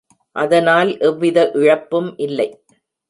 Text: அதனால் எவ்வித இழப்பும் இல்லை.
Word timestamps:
அதனால் 0.35 0.97
எவ்வித 0.99 1.51
இழப்பும் 1.53 2.09
இல்லை. 2.17 2.49